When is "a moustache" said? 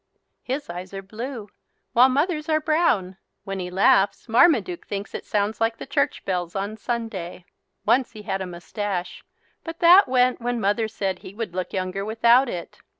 8.41-9.23